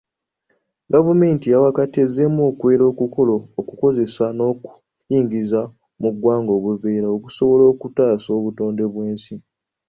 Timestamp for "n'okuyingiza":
4.37-5.61